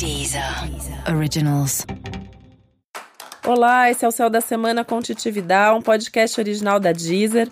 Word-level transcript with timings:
Deezer 0.00 0.42
Originals. 1.14 1.86
Olá, 3.46 3.90
esse 3.90 4.02
é 4.02 4.08
o 4.08 4.10
Céu 4.10 4.30
da 4.30 4.40
Semana 4.40 4.82
com 4.82 4.98
Titividade, 4.98 5.78
um 5.78 5.82
podcast 5.82 6.40
original 6.40 6.80
da 6.80 6.90
Deezer. 6.90 7.50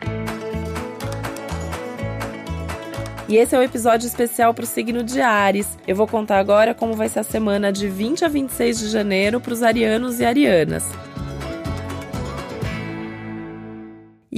E 3.29 3.37
esse 3.37 3.55
é 3.55 3.59
o 3.59 3.61
um 3.61 3.65
episódio 3.65 4.07
especial 4.07 4.55
para 4.55 4.65
o 4.65 4.67
signo 4.67 5.05
de 5.05 5.21
Ares. 5.21 5.77
Eu 5.87 5.95
vou 5.95 6.07
contar 6.07 6.39
agora 6.39 6.73
como 6.73 6.95
vai 6.95 7.11
ser 7.11 7.19
a 7.19 7.23
semana 7.23 7.71
de 7.71 7.87
20 7.87 8.25
a 8.25 8.29
26 8.29 8.79
de 8.79 8.89
janeiro 8.89 9.43
para 9.43 9.53
os 9.53 9.63
arianos 9.63 10.19
e 10.19 10.25
arianas. 10.25 10.87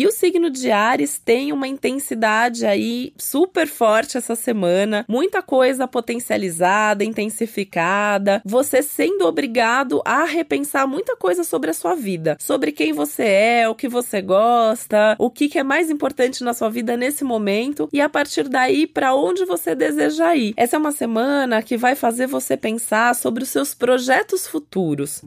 E 0.01 0.07
o 0.07 0.11
signo 0.11 0.49
de 0.49 0.71
Ares 0.71 1.19
tem 1.19 1.53
uma 1.53 1.69
intensidade 1.69 2.65
aí 2.65 3.13
super 3.19 3.69
forte 3.69 4.17
essa 4.17 4.35
semana, 4.35 5.05
muita 5.07 5.43
coisa 5.43 5.87
potencializada, 5.87 7.05
intensificada, 7.05 8.41
você 8.43 8.81
sendo 8.81 9.27
obrigado 9.27 10.01
a 10.03 10.25
repensar 10.25 10.89
muita 10.89 11.15
coisa 11.17 11.45
sobre 11.45 11.69
a 11.69 11.75
sua 11.75 11.95
vida, 11.95 12.39
sobre 12.41 12.73
quem 12.73 12.95
você 12.95 13.25
é, 13.25 13.69
o 13.69 13.75
que 13.75 13.91
você 13.91 14.23
gosta, 14.23 15.17
o 15.19 15.29
que, 15.29 15.59
é 15.59 15.63
mais 15.63 15.91
importante 15.91 16.43
na 16.43 16.55
sua 16.55 16.71
vida 16.71 16.97
nesse 16.97 17.23
momento 17.23 17.87
e 17.93 18.01
a 18.01 18.09
partir 18.09 18.49
daí 18.49 18.87
para 18.87 19.15
onde 19.15 19.45
você 19.45 19.75
deseja 19.75 20.35
ir. 20.35 20.55
Essa 20.57 20.77
é 20.77 20.79
uma 20.79 20.93
semana 20.93 21.61
que 21.61 21.77
vai 21.77 21.95
fazer 21.95 22.27
você 22.27 22.57
pensar 22.57 23.15
sobre 23.15 23.43
os 23.43 23.51
seus 23.51 23.75
projetos 23.75 24.47
futuros. 24.47 25.21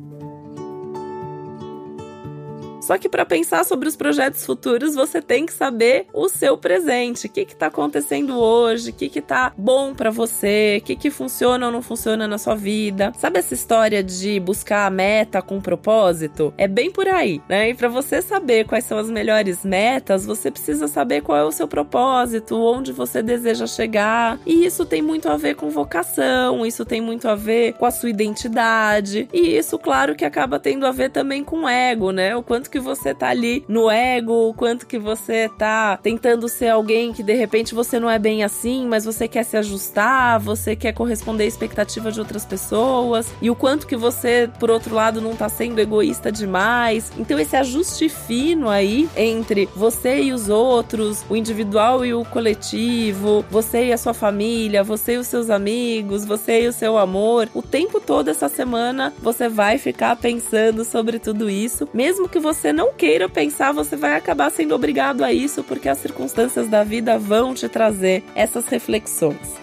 Só 2.84 2.98
que 2.98 3.08
para 3.08 3.26
pensar 3.26 3.64
sobre 3.64 3.88
os 3.88 3.96
projetos 3.96 4.46
futuros, 4.46 4.94
você 4.94 5.22
tem 5.22 5.46
que 5.46 5.54
saber 5.54 6.06
o 6.14 6.28
seu 6.28 6.58
presente. 6.58 7.28
O 7.28 7.30
que 7.30 7.42
está 7.42 7.68
acontecendo 7.68 8.38
hoje? 8.38 8.90
O 8.90 8.94
que 8.94 9.20
está 9.20 9.54
bom 9.58 9.94
para 9.96 10.12
você? 10.12 10.80
O 10.82 10.86
que, 10.86 10.98
que 10.98 11.10
funciona 11.10 11.68
ou 11.68 11.72
não 11.72 11.82
funciona 11.82 12.28
na 12.28 12.38
sua 12.38 12.56
vida? 12.56 13.14
Sabe 13.18 13.40
essa 13.40 13.54
história 13.54 14.04
de 14.04 14.38
buscar 14.42 14.86
a 14.86 14.90
meta 14.90 15.42
com 15.42 15.62
propósito? 15.62 16.54
É 16.58 16.68
bem 16.68 16.92
por 16.92 17.08
aí, 17.08 17.42
né? 17.48 17.70
E 17.70 17.74
para 17.74 17.88
você 17.88 18.22
saber 18.22 18.66
quais 18.66 18.84
são 18.84 18.98
as 18.98 19.10
melhores 19.10 19.64
metas, 19.64 20.26
você 20.26 20.52
precisa 20.52 20.90
saber 20.90 21.22
qual 21.22 21.38
é 21.38 21.44
o 21.46 21.54
seu 21.54 21.70
propósito, 21.70 22.58
onde 22.58 22.92
você 22.92 23.24
deseja 23.24 23.66
chegar. 23.66 24.38
E 24.46 24.66
isso 24.66 24.86
tem 24.86 25.02
muito 25.02 25.30
a 25.30 25.38
ver 25.38 25.56
com 25.56 25.70
vocação, 25.70 26.66
isso 26.66 26.84
tem 26.84 27.00
muito 27.00 27.30
a 27.30 27.36
ver 27.36 27.74
com 27.74 27.86
a 27.86 27.92
sua 27.92 28.10
identidade. 28.10 29.30
E 29.32 29.56
isso, 29.56 29.80
claro, 29.80 30.16
que 30.16 30.26
acaba 30.26 30.60
tendo 30.60 30.86
a 30.86 30.92
ver 30.92 31.12
também 31.12 31.46
com 31.46 31.68
ego, 31.70 32.12
né? 32.12 32.36
O 32.36 32.44
quanto 32.44 32.73
que 32.74 32.80
você 32.80 33.14
tá 33.14 33.28
ali 33.28 33.64
no 33.68 33.88
ego, 33.88 34.50
o 34.50 34.54
quanto 34.54 34.88
que 34.88 34.98
você 34.98 35.48
tá 35.60 35.96
tentando 35.98 36.50
ser 36.50 36.70
alguém 36.70 37.14
que 37.14 37.22
de 37.22 37.36
repente 37.36 37.76
você 37.76 38.00
não 38.00 38.10
é 38.10 38.18
bem 38.18 38.44
assim, 38.44 38.88
mas 38.88 39.06
você 39.06 39.28
quer 39.28 39.44
se 39.44 39.56
ajustar, 39.56 40.40
você 40.40 40.76
quer 40.76 40.92
corresponder 40.92 41.44
à 41.44 41.48
expectativa 41.48 42.12
de 42.12 42.20
outras 42.20 42.46
pessoas, 42.46 43.32
e 43.40 43.52
o 43.52 43.56
quanto 43.56 43.86
que 43.86 43.96
você, 43.96 44.50
por 44.60 44.72
outro 44.72 44.96
lado, 44.96 45.22
não 45.22 45.36
tá 45.36 45.48
sendo 45.50 45.78
egoísta 45.78 46.32
demais. 46.32 47.12
Então, 47.16 47.38
esse 47.38 47.56
ajuste 47.56 48.10
fino 48.10 48.68
aí 48.68 49.08
entre 49.16 49.70
você 49.76 50.24
e 50.24 50.34
os 50.34 50.50
outros, 50.50 51.24
o 51.30 51.36
individual 51.36 52.04
e 52.04 52.12
o 52.12 52.26
coletivo, 52.26 53.46
você 53.52 53.86
e 53.86 53.94
a 53.94 53.98
sua 54.00 54.16
família, 54.16 54.84
você 54.84 55.14
e 55.14 55.18
os 55.18 55.28
seus 55.28 55.52
amigos, 55.52 56.26
você 56.26 56.64
e 56.64 56.68
o 56.68 56.74
seu 56.74 56.98
amor, 56.98 57.50
o 57.54 57.62
tempo 57.62 58.00
todo 58.00 58.30
essa 58.30 58.50
semana 58.50 59.14
você 59.22 59.48
vai 59.48 59.78
ficar 59.78 60.16
pensando 60.16 60.84
sobre 60.84 61.20
tudo 61.20 61.48
isso, 61.52 61.88
mesmo 61.94 62.28
que 62.28 62.40
você 62.40 62.63
você 62.64 62.72
não 62.72 62.94
queira 62.94 63.28
pensar, 63.28 63.74
você 63.74 63.98
vai 63.98 64.16
acabar 64.16 64.50
sendo 64.50 64.74
obrigado 64.74 65.22
a 65.22 65.34
isso 65.34 65.66
porque 65.66 65.90
as 65.90 65.98
circunstâncias 65.98 66.70
da 66.70 66.82
vida 66.82 67.20
vão 67.20 67.54
te 67.54 67.68
trazer 67.68 68.24
essas 68.36 68.68
reflexões. 68.68 69.62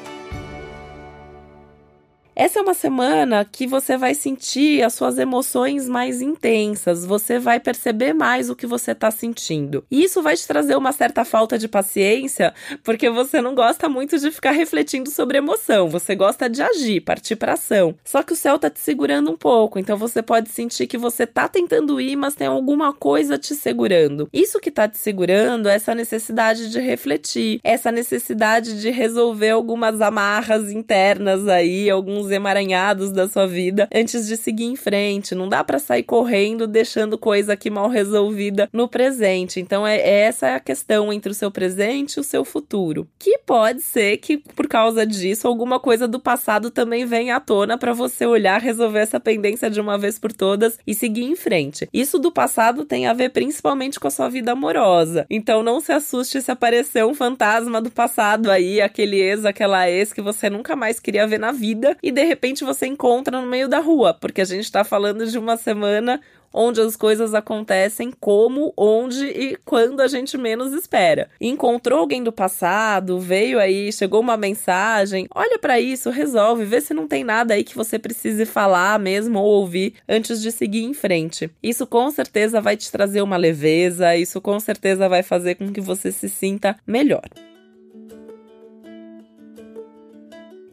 Essa 2.41 2.58
é 2.58 2.62
uma 2.62 2.72
semana 2.72 3.44
que 3.44 3.66
você 3.66 3.98
vai 3.98 4.14
sentir 4.14 4.83
as 4.83 4.94
suas 4.94 5.19
emoções 5.19 5.86
mais 5.86 6.22
intensas, 6.22 7.05
você 7.05 7.38
vai 7.38 7.60
perceber 7.60 8.14
mais 8.14 8.48
o 8.48 8.56
que 8.56 8.66
você 8.66 8.92
está 8.92 9.10
sentindo. 9.10 9.84
E 9.91 10.02
isso 10.02 10.22
vai 10.22 10.34
te 10.34 10.46
trazer 10.46 10.74
uma 10.74 10.90
certa 10.90 11.23
falta 11.23 11.58
de 11.58 11.68
paciência, 11.68 12.55
porque 12.83 13.11
você 13.11 13.42
não 13.42 13.55
gosta 13.55 13.90
muito 13.90 14.18
de 14.18 14.30
ficar 14.30 14.52
refletindo 14.52 15.11
sobre 15.11 15.36
emoção, 15.36 15.90
você 15.90 16.17
gosta 16.17 16.48
de 16.48 16.62
agir, 16.62 17.02
partir 17.02 17.36
para 17.36 17.52
ação. 17.52 17.95
Só 18.02 18.23
que 18.23 18.33
o 18.33 18.36
céu 18.36 18.58
tá 18.58 18.70
te 18.70 18.80
segurando 18.80 19.30
um 19.30 19.36
pouco, 19.36 19.79
então 19.79 19.98
você 19.98 20.23
pode 20.23 20.48
sentir 20.48 20.86
que 20.86 20.96
você 20.96 21.27
tá 21.27 21.46
tentando 21.46 22.00
ir, 22.00 22.17
mas 22.17 22.34
tem 22.34 22.46
alguma 22.46 22.90
coisa 22.95 23.36
te 23.36 23.55
segurando. 23.55 24.30
Isso 24.33 24.58
que 24.61 24.70
tá 24.70 24.89
te 24.89 24.96
segurando 24.96 25.68
é 25.68 25.74
essa 25.74 25.95
necessidade 25.95 26.70
de 26.70 26.80
refletir, 26.80 27.61
essa 27.62 27.92
necessidade 27.92 28.80
de 28.80 28.89
resolver 28.89 29.50
algumas 29.50 30.00
amarras 30.00 30.73
internas 30.73 31.46
aí, 31.46 31.90
alguns 31.90 32.30
emaranhados 32.30 33.13
da 33.13 33.29
sua 33.29 33.46
vida 33.46 33.89
antes 33.92 34.27
de 34.27 34.36
seguir 34.36 34.64
em 34.64 34.77
frente. 34.77 35.35
Não 35.35 35.48
dá 35.48 35.63
para 35.64 35.79
sair 35.79 36.02
correndo 36.02 36.67
deixando 36.67 37.18
coisa 37.18 37.52
aqui 37.52 37.70
mal 37.70 37.89
resolvida 37.89 38.68
no 38.73 38.89
presente. 38.89 39.61
Então 39.61 39.86
é 39.86 40.01
essa 40.01 40.48
é 40.48 40.55
a 40.55 40.61
questão 40.61 41.13
entre 41.13 41.33
o 41.33 41.35
seu 41.35 41.51
presente 41.51 42.14
e 42.14 42.20
o 42.20 42.24
seu 42.24 42.45
futuro. 42.45 43.08
Que 43.18 43.39
pode 43.39 43.83
ser 43.83 44.17
que 44.18 44.39
por 44.39 44.67
causa 44.67 45.07
disso 45.07 45.46
alguma 45.46 45.79
coisa 45.79 46.07
do 46.07 46.20
passado 46.20 46.70
também 46.70 47.05
venha 47.05 47.36
à 47.36 47.41
tona 47.41 47.77
para 47.77 47.92
você 47.92 48.27
olhar, 48.27 48.61
resolver 48.61 49.01
essa 49.01 49.20
pendência 49.20 49.70
de 49.70 49.80
uma 49.80 49.98
vez 49.98 50.18
por 50.18 50.33
todas 50.33 50.79
e 50.86 50.95
seguir 50.95 51.24
em 51.24 51.36
frente. 51.36 51.89
Isso 51.92 52.18
do 52.18 52.30
passado 52.30 52.85
tem 52.85 53.07
a 53.07 53.12
ver 53.12 53.30
principalmente 53.30 53.98
com 53.98 54.08
a 54.08 54.11
sua 54.11 54.29
vida 54.29 54.52
amorosa. 54.52 55.27
Então 55.29 55.62
não 55.62 55.80
se 55.80 55.92
assuste 55.92 56.41
se 56.41 56.51
aparecer 56.51 57.05
um 57.05 57.14
fantasma 57.14 57.80
do 57.80 57.91
passado 57.91 58.51
aí, 58.51 58.80
aquele 58.80 59.20
ex, 59.20 59.45
aquela 59.45 59.89
ex 59.91 60.12
que 60.12 60.20
você 60.20 60.48
nunca 60.48 60.77
mais 60.77 61.01
queria 61.01 61.27
ver 61.27 61.39
na 61.39 61.52
vida 61.52 61.97
e 62.02 62.12
de 62.20 62.27
repente 62.27 62.64
você 62.64 62.86
encontra 62.86 63.41
no 63.41 63.47
meio 63.47 63.67
da 63.67 63.79
rua, 63.79 64.13
porque 64.13 64.42
a 64.42 64.45
gente 64.45 64.64
está 64.64 64.85
falando 64.85 65.27
de 65.27 65.39
uma 65.39 65.57
semana 65.57 66.20
onde 66.53 66.81
as 66.81 66.97
coisas 66.97 67.33
acontecem 67.33 68.13
como, 68.20 68.75
onde 68.77 69.25
e 69.25 69.57
quando 69.64 70.01
a 70.01 70.08
gente 70.08 70.36
menos 70.36 70.73
espera. 70.73 71.30
Encontrou 71.41 72.01
alguém 72.01 72.23
do 72.23 72.33
passado, 72.33 73.19
veio 73.19 73.59
aí, 73.59 73.91
chegou 73.91 74.20
uma 74.20 74.36
mensagem, 74.36 75.29
olha 75.35 75.59
para 75.59 75.80
isso, 75.80 76.11
resolve, 76.11 76.64
vê 76.64 76.80
se 76.80 76.92
não 76.92 77.09
tem 77.09 77.25
nada 77.25 77.55
aí 77.55 77.64
que 77.64 77.77
você 77.77 77.98
precise 77.98 78.45
falar 78.45 78.98
mesmo 78.98 79.39
ou 79.39 79.47
ouvir 79.47 79.95
antes 80.09 80.42
de 80.42 80.53
seguir 80.53 80.83
em 80.83 80.92
frente. 80.92 81.51
Isso 81.63 81.86
com 81.86 82.11
certeza 82.11 82.61
vai 82.61 82.77
te 82.77 82.91
trazer 82.92 83.23
uma 83.23 83.36
leveza, 83.36 84.17
isso 84.17 84.41
com 84.41 84.61
certeza 84.61 85.09
vai 85.09 85.23
fazer 85.23 85.55
com 85.55 85.73
que 85.73 85.80
você 85.80 86.13
se 86.13 86.29
sinta 86.29 86.77
melhor. 86.86 87.23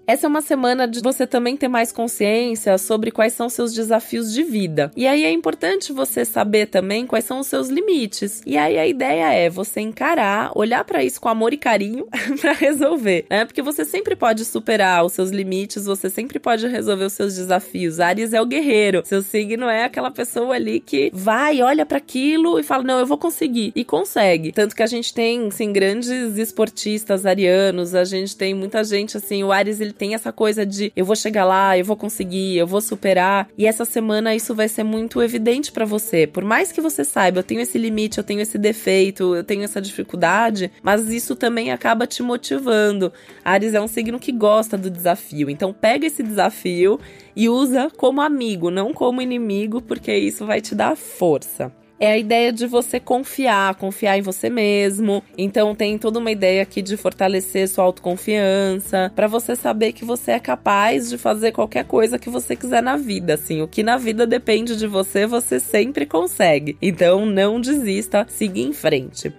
Essa 0.09 0.25
é 0.25 0.29
uma 0.29 0.41
semana 0.41 0.88
de 0.88 1.01
você 1.01 1.28
também 1.28 1.57
ter 1.57 1.68
mais 1.68 1.91
consciência 1.91 2.78
sobre 2.78 3.12
quais 3.12 3.34
são 3.34 3.50
seus 3.50 3.73
desafios 3.73 4.31
de 4.31 4.41
vida. 4.41 4.90
E 4.95 5.06
aí 5.06 5.25
é 5.25 5.31
importante 5.34 5.91
você 5.91 6.23
saber 6.23 6.68
também 6.68 7.06
quais 7.06 7.25
são 7.25 7.41
os 7.41 7.47
seus 7.47 7.68
limites. 7.68 8.41
E 8.45 8.57
aí 8.57 8.78
a 8.78 8.88
ideia 8.88 9.34
é 9.34 9.50
você 9.50 9.81
encarar, 9.81 10.51
olhar 10.56 10.85
para 10.85 11.03
isso 11.03 11.19
com 11.19 11.28
amor 11.28 11.51
e 11.51 11.57
carinho 11.57 12.07
para 12.40 12.53
resolver, 12.53 13.25
né? 13.29 13.44
Porque 13.44 13.62
você 13.62 13.84
sempre 13.84 14.16
pode 14.16 14.45
superar 14.45 15.03
os 15.03 15.12
seus 15.12 15.29
limites, 15.29 15.85
você 15.85 16.09
sempre 16.09 16.39
pode 16.39 16.66
resolver 16.68 17.03
os 17.03 17.12
seus 17.12 17.35
desafios. 17.35 18.00
Ares 18.00 18.31
é 18.31 18.41
o 18.41 18.45
guerreiro. 18.45 19.01
Seu 19.03 19.22
signo 19.22 19.66
é 19.66 19.84
aquela 19.84 20.09
pessoa 20.09 20.56
ali 20.56 20.79
que 20.79 21.12
vai, 21.13 21.62
olha 21.62 21.85
para 21.85 21.97
aquilo 21.97 22.57
e 22.57 22.63
fala: 22.63 22.81
"Não, 22.81 23.00
eu 23.00 23.06
vou 23.06 23.18
conseguir". 23.18 23.74
E 23.75 23.84
consegue. 23.84 24.53
Tanto 24.53 24.74
que 24.74 24.84
a 24.84 24.88
gente 24.88 25.13
tem, 25.13 25.51
sim, 25.51 25.74
grandes 25.74 26.38
esportistas 26.38 27.25
arianos, 27.25 27.94
a 27.94 28.06
gente 28.06 28.38
tem 28.38 28.53
muita 28.53 28.85
gente 28.85 29.18
assim, 29.18 29.44
o 29.44 29.51
Ares 29.51 29.81
ele 29.81 29.97
tem 29.97 30.13
essa 30.13 30.31
coisa 30.31 30.66
de 30.66 30.91
eu 30.96 31.03
vou 31.03 31.16
chegar 31.16 31.44
lá, 31.44 31.78
eu 31.78 31.84
vou 31.84 31.97
conseguir, 31.97 32.56
eu 32.58 32.68
vou 32.68 32.80
superar. 32.80 33.50
E 33.58 33.66
essa 33.66 33.84
semana 33.84 34.35
isso 34.35 34.56
vai 34.56 34.69
ser 34.69 34.84
muito 34.84 35.22
evidente 35.22 35.72
para 35.72 35.85
você. 35.85 36.25
Por 36.25 36.46
mais 36.46 36.72
que 36.72 36.80
você 36.80 37.03
saiba, 37.03 37.40
eu 37.40 37.44
tenho 37.44 37.62
esse 37.62 37.78
limite, 37.78 38.18
eu 38.18 38.24
tenho 38.24 38.40
esse 38.40 38.57
defeito, 38.57 39.36
eu 39.36 39.44
tenho 39.44 39.63
essa 39.63 39.81
dificuldade, 39.81 40.72
mas 40.81 41.09
isso 41.09 41.36
também 41.36 41.72
acaba 41.72 42.07
te 42.07 42.24
motivando. 42.24 43.12
Ares 43.44 43.74
é 43.74 43.81
um 43.81 43.88
signo 43.88 44.19
que 44.19 44.31
gosta 44.31 44.78
do 44.78 44.90
desafio. 44.90 45.50
Então 45.50 45.74
pega 45.74 46.06
esse 46.06 46.24
desafio 46.24 47.00
e 47.36 47.50
usa 47.50 47.92
como 47.98 48.21
amigo, 48.21 48.69
não 48.69 48.94
como 48.94 49.21
inimigo, 49.21 49.81
porque 49.81 50.16
isso 50.16 50.45
vai 50.45 50.62
te 50.62 50.74
dar 50.74 50.95
força 50.95 51.71
é 51.99 52.11
a 52.11 52.17
ideia 52.17 52.51
de 52.51 52.67
você 52.67 52.99
confiar, 52.99 53.75
confiar 53.75 54.17
em 54.17 54.21
você 54.21 54.49
mesmo. 54.49 55.23
Então 55.38 55.75
tem 55.75 55.97
toda 55.97 56.19
uma 56.19 56.31
ideia 56.31 56.61
aqui 56.61 56.81
de 56.81 56.97
fortalecer 56.97 57.67
sua 57.67 57.83
autoconfiança, 57.83 59.11
para 59.15 59.27
você 59.27 59.55
saber 59.55 59.94
que 59.94 60.05
você 60.05 60.31
é 60.31 60.39
capaz 60.39 61.09
de 61.09 61.17
fazer 61.17 61.51
qualquer 61.51 61.85
coisa 61.85 62.19
que 62.19 62.29
você 62.29 62.55
quiser 62.55 62.81
na 62.81 62.97
vida, 62.97 63.33
assim, 63.33 63.61
o 63.61 63.67
que 63.67 63.83
na 63.83 63.97
vida 63.97 64.27
depende 64.27 64.75
de 64.75 64.88
você, 64.88 65.25
você 65.25 65.59
sempre 65.59 66.05
consegue. 66.05 66.77
Então 66.81 67.25
não 67.25 67.59
desista, 67.59 68.25
siga 68.29 68.59
em 68.59 68.73
frente. 68.73 69.33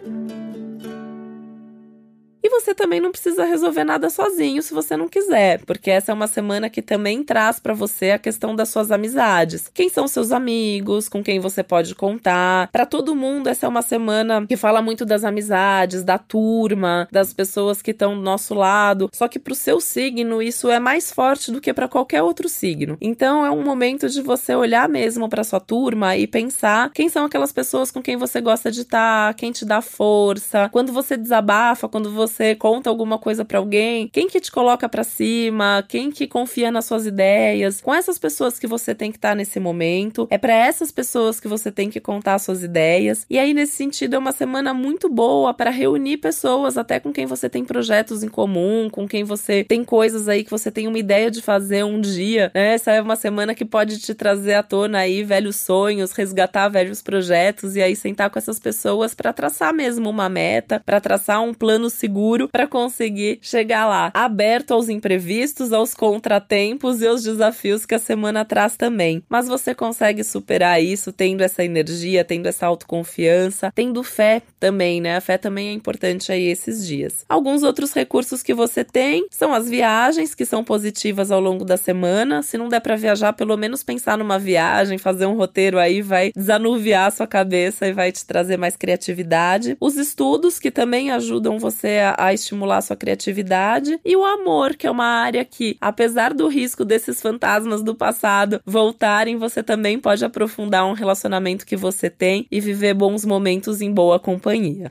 Você 2.59 2.75
também 2.75 3.01
não 3.01 3.11
precisa 3.11 3.45
resolver 3.45 3.85
nada 3.85 4.11
sozinho 4.11 4.63
se 4.63 4.75
você 4.75 4.97
não 4.97 5.09
quiser, 5.09 5.65
porque 5.65 5.91
essa 5.91 6.13
é 6.13 6.15
uma 6.15 6.27
semana 6.27 6.69
que 6.69 6.83
também 6.83 7.23
traz 7.25 7.59
para 7.59 7.73
você 7.73 8.11
a 8.11 8.19
questão 8.19 8.55
das 8.55 8.69
suas 8.69 8.91
amizades. 8.91 9.71
Quem 9.73 9.89
são 9.89 10.07
seus 10.07 10.33
amigos, 10.33 11.09
com 11.09 11.23
quem 11.23 11.41
você 11.41 11.63
pode 11.63 11.95
contar. 11.95 12.69
Para 12.71 12.87
todo 12.87 13.17
mundo, 13.17 13.49
essa 13.49 13.67
é 13.67 13.69
uma 13.69 13.83
semana 13.83 14.47
que 14.47 14.57
fala 14.57 14.83
muito 14.83 15.05
das 15.05 15.25
amizades, 15.25 16.05
da 16.05 16.19
turma, 16.19 17.09
das 17.11 17.33
pessoas 17.33 17.81
que 17.81 17.93
estão 17.93 18.15
do 18.15 18.23
nosso 18.23 18.55
lado. 18.55 19.11
Só 19.13 19.29
que 19.29 19.39
pro 19.39 19.55
seu 19.55 19.81
signo, 19.81 20.43
isso 20.43 20.71
é 20.71 20.79
mais 20.79 21.11
forte 21.11 21.51
do 21.51 21.61
que 21.61 21.73
para 21.73 21.89
qualquer 21.89 22.23
outro 22.23 22.49
signo. 22.49 22.97
Então 23.01 23.45
é 23.47 23.51
um 23.51 23.63
momento 23.63 24.09
de 24.09 24.21
você 24.21 24.55
olhar 24.55 24.89
mesmo 24.89 25.29
para 25.29 25.45
sua 25.45 25.61
turma 25.61 26.17
e 26.17 26.27
pensar 26.27 26.91
quem 26.93 27.09
são 27.09 27.25
aquelas 27.25 27.53
pessoas 27.53 27.91
com 27.91 28.03
quem 28.03 28.17
você 28.17 28.41
gosta 28.41 28.71
de 28.71 28.83
estar, 28.83 29.35
quem 29.35 29.53
te 29.53 29.65
dá 29.65 29.81
força, 29.81 30.69
quando 30.71 30.93
você 30.93 31.17
desabafa, 31.17 31.89
quando 31.89 32.11
você 32.11 32.28
conta 32.59 32.91
alguma 32.91 33.19
coisa 33.19 33.45
para 33.45 33.59
alguém, 33.59 34.09
quem 34.09 34.29
que 34.29 34.41
te 34.41 34.51
coloca 34.51 34.89
para 34.89 35.05
cima, 35.05 35.85
quem 35.89 36.11
que 36.11 36.27
confia 36.27 36.71
nas 36.71 36.85
suas 36.85 37.07
ideias. 37.07 37.81
Com 37.81 37.95
essas 37.95 38.19
pessoas 38.19 38.59
que 38.59 38.67
você 38.67 38.95
tem 38.95 39.11
que 39.11 39.19
estar 39.19 39.35
nesse 39.35 39.61
momento, 39.61 40.27
é 40.31 40.39
para 40.39 40.53
essas 40.53 40.91
pessoas 40.91 41.41
que 41.41 41.49
você 41.49 41.71
tem 41.71 41.91
que 41.91 42.01
contar 42.01 42.39
suas 42.39 42.63
ideias. 42.63 43.27
E 43.29 43.39
aí 43.39 43.55
nesse 43.55 43.73
sentido 43.73 44.15
é 44.15 44.19
uma 44.19 44.33
semana 44.33 44.75
muito 44.75 45.09
boa 45.09 45.55
para 45.55 45.71
reunir 45.71 46.19
pessoas 46.19 46.77
até 46.77 47.01
com 47.01 47.13
quem 47.13 47.27
você 47.27 47.49
tem 47.49 47.65
projetos 47.65 48.23
em 48.23 48.29
comum, 48.29 48.89
com 48.91 49.07
quem 49.07 49.25
você 49.25 49.65
tem 49.65 49.85
coisas 49.85 50.29
aí 50.29 50.45
que 50.45 50.51
você 50.51 50.71
tem 50.71 50.87
uma 50.87 50.99
ideia 50.99 51.31
de 51.31 51.43
fazer 51.43 51.85
um 51.85 52.01
dia. 52.01 52.51
Né? 52.55 52.75
Essa 52.75 52.93
é 52.93 53.03
uma 53.03 53.17
semana 53.17 53.55
que 53.55 53.65
pode 53.65 53.99
te 53.99 54.15
trazer 54.15 54.55
à 54.55 54.63
tona 54.63 54.99
aí 54.99 55.23
velhos 55.23 55.57
sonhos, 55.57 56.13
resgatar 56.13 56.69
velhos 56.69 57.03
projetos 57.03 57.77
e 57.77 57.83
aí 57.83 57.97
sentar 57.97 58.31
com 58.31 58.39
essas 58.39 58.59
pessoas 58.59 59.15
para 59.15 59.33
traçar 59.33 59.73
mesmo 59.73 60.11
uma 60.11 60.29
meta, 60.29 60.83
para 60.85 61.01
traçar 61.01 61.43
um 61.43 61.55
plano 61.55 61.89
seguro 61.89 62.18
para 62.49 62.67
conseguir 62.67 63.39
chegar 63.43 63.87
lá, 63.87 64.11
aberto 64.15 64.73
aos 64.73 64.89
imprevistos, 64.89 65.73
aos 65.73 65.95
contratempos 65.95 67.01
e 67.01 67.07
aos 67.07 67.23
desafios 67.23 67.87
que 67.87 67.95
a 67.95 67.99
semana 67.99 68.45
traz 68.45 68.77
também. 68.77 69.23
Mas 69.29 69.49
você 69.49 69.75
consegue 69.75 70.25
superar 70.25 70.83
isso 70.83 71.13
tendo 71.13 71.43
essa 71.43 71.65
energia, 71.65 72.25
tendo 72.25 72.47
essa 72.47 72.67
autoconfiança, 72.67 73.73
tendo 73.75 74.03
fé 74.03 74.43
também, 74.59 75.01
né? 75.01 75.17
A 75.17 75.21
fé 75.21 75.39
também 75.39 75.69
é 75.69 75.73
importante 75.73 76.33
aí 76.33 76.45
esses 76.45 76.87
dias. 76.87 77.25
Alguns 77.29 77.63
outros 77.63 77.93
recursos 77.93 78.43
que 78.43 78.55
você 78.55 78.85
tem 78.85 79.27
são 79.31 79.53
as 79.55 79.69
viagens, 79.69 80.35
que 80.35 80.45
são 80.45 80.65
positivas 80.65 81.31
ao 81.31 81.41
longo 81.41 81.65
da 81.65 81.77
semana. 81.77 82.43
Se 82.43 82.59
não 82.59 82.69
der 82.69 82.81
para 82.81 82.97
viajar, 82.97 83.33
pelo 83.33 83.57
menos 83.57 83.83
pensar 83.83 84.19
numa 84.19 84.39
viagem, 84.39 84.99
fazer 84.99 85.27
um 85.27 85.37
roteiro 85.37 85.79
aí 85.79 86.03
vai 86.03 86.33
desanuviar 86.35 87.09
a 87.09 87.11
sua 87.11 87.27
cabeça 87.27 87.87
e 87.87 87.93
vai 87.93 88.11
te 88.11 88.25
trazer 88.27 88.57
mais 88.57 88.77
criatividade. 88.77 89.77
Os 89.81 89.97
estudos, 89.97 90.59
que 90.59 90.71
também 90.71 91.11
ajudam 91.11 91.59
você 91.59 92.01
a, 92.17 92.33
estimular 92.33 92.79
a 92.79 92.83
sua 92.83 92.97
criatividade. 92.97 93.99
E 94.05 94.17
o 94.17 94.25
amor, 94.25 94.75
que 94.77 94.87
é 94.87 94.91
uma 94.91 95.05
área 95.05 95.45
que, 95.45 95.77
apesar 95.81 96.33
do 96.33 96.49
risco 96.49 96.85
desses 96.85 97.21
fantasmas 97.21 97.83
do 97.83 97.95
passado 97.95 98.61
voltarem, 98.65 99.37
você 99.37 99.63
também 99.63 99.99
pode 99.99 100.25
aprofundar 100.25 100.87
um 100.87 100.93
relacionamento 100.93 101.67
que 101.67 101.77
você 101.77 102.09
tem 102.09 102.47
e 102.51 102.61
viver 102.61 102.95
bons 102.95 103.25
momentos 103.25 103.81
em 103.81 103.93
boa 103.93 104.19
companhia. 104.19 104.91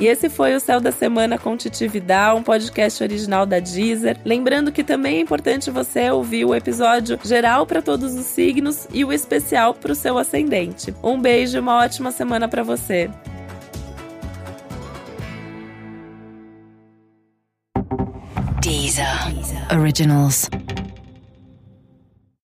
E 0.00 0.06
esse 0.06 0.30
foi 0.30 0.54
o 0.54 0.60
Céu 0.60 0.80
da 0.80 0.90
Semana 0.90 1.36
com 1.36 1.54
Titividade, 1.58 2.38
um 2.38 2.42
podcast 2.42 3.02
original 3.02 3.44
da 3.44 3.58
Deezer. 3.58 4.18
Lembrando 4.24 4.72
que 4.72 4.82
também 4.82 5.18
é 5.18 5.20
importante 5.20 5.70
você 5.70 6.10
ouvir 6.10 6.46
o 6.46 6.54
episódio 6.54 7.18
geral 7.22 7.66
para 7.66 7.82
todos 7.82 8.14
os 8.14 8.24
signos 8.24 8.88
e 8.94 9.04
o 9.04 9.12
especial 9.12 9.74
para 9.74 9.92
o 9.92 9.94
seu 9.94 10.16
ascendente. 10.16 10.94
Um 11.02 11.20
beijo 11.20 11.58
e 11.58 11.60
uma 11.60 11.76
ótima 11.76 12.10
semana 12.12 12.48
para 12.48 12.62
você. 12.62 13.10
Deezer. 18.90 19.70
Originals. 19.70 20.48